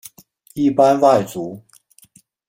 [0.55, 1.63] 一般外族。